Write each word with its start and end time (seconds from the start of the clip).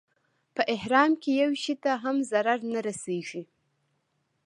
په 0.55 0.61
احرام 0.75 1.11
کې 1.21 1.31
یو 1.41 1.51
شي 1.63 1.73
ته 1.83 1.91
هم 2.03 2.15
ضرر 2.31 2.59
نه 2.73 2.79
رسېږي. 2.87 3.43